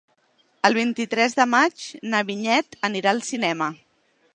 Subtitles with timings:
[0.69, 3.75] El vint-i-tres de maig na Vinyet anirà al cinema.